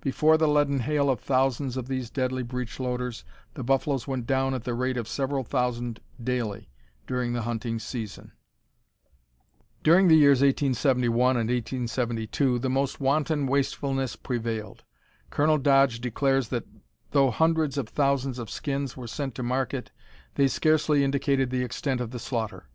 Before 0.00 0.38
the 0.38 0.46
leaden 0.46 0.78
hail 0.78 1.10
of 1.10 1.18
thousands 1.18 1.76
of 1.76 1.88
these 1.88 2.10
deadly 2.10 2.44
breech 2.44 2.78
loaders 2.78 3.24
the 3.54 3.64
buffaloes 3.64 4.06
went 4.06 4.24
down 4.24 4.54
at 4.54 4.62
the 4.62 4.72
rate 4.72 4.96
of 4.96 5.08
several 5.08 5.42
thousand 5.42 5.98
daily 6.22 6.70
during 7.08 7.32
the 7.32 7.42
hunting 7.42 7.80
season. 7.80 8.30
During 9.82 10.06
the 10.06 10.14
years 10.14 10.42
1871 10.42 11.30
and 11.36 11.50
1872 11.50 12.60
the 12.60 12.70
most 12.70 13.00
wanton 13.00 13.48
wastefulness 13.48 14.14
prevailed. 14.14 14.84
Colonel 15.28 15.58
Dodge 15.58 16.00
declares 16.00 16.50
that, 16.50 16.68
though 17.10 17.32
hundreds 17.32 17.76
of 17.76 17.88
thousands 17.88 18.38
of 18.38 18.48
skins 18.48 18.96
were 18.96 19.08
sent 19.08 19.34
to 19.34 19.42
market, 19.42 19.90
they 20.36 20.46
scarcely 20.46 21.02
indicated 21.02 21.50
the 21.50 21.64
extent 21.64 22.00
of 22.00 22.12
the 22.12 22.20
slaughter. 22.20 22.68